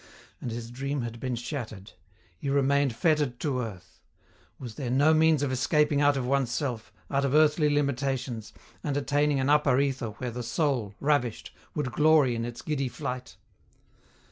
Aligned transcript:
And 0.41 0.49
his 0.49 0.71
dream 0.71 1.03
had 1.03 1.19
been 1.19 1.35
shattered. 1.35 1.91
He 2.35 2.49
remained 2.49 2.95
fettered 2.95 3.39
to 3.41 3.59
earth. 3.61 3.99
Was 4.57 4.73
there 4.73 4.89
no 4.89 5.13
means 5.13 5.43
of 5.43 5.51
escaping 5.51 6.01
out 6.01 6.17
of 6.17 6.25
one's 6.25 6.49
self, 6.49 6.91
out 7.11 7.23
of 7.23 7.35
earthly 7.35 7.69
limitations, 7.69 8.51
and 8.83 8.97
attaining 8.97 9.39
an 9.39 9.47
upper 9.51 9.79
ether 9.79 10.07
where 10.09 10.31
the 10.31 10.41
soul, 10.41 10.95
ravished, 10.99 11.53
would 11.75 11.91
glory 11.91 12.33
in 12.33 12.45
its 12.45 12.63
giddy 12.63 12.89
flight? 12.89 13.37